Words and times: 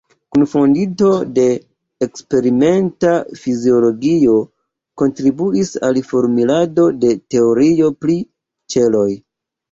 Kunfondinto 0.35 1.07
de 1.33 1.41
eksperimenta 2.05 3.11
fiziologio, 3.41 4.37
kontribuis 5.01 5.71
al 5.89 5.99
formulado 6.13 6.87
de 7.03 7.13
teorio 7.35 7.91
pri 8.07 8.17
ĉeloj. 8.77 9.07